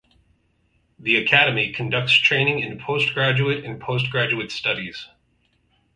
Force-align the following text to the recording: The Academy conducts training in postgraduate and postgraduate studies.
The 0.97 1.15
Academy 1.15 1.71
conducts 1.71 2.13
training 2.15 2.57
in 2.61 2.79
postgraduate 2.79 3.63
and 3.63 3.79
postgraduate 3.79 4.51
studies. 4.51 5.05